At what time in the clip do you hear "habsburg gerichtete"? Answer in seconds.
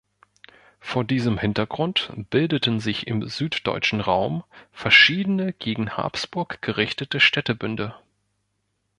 5.95-7.19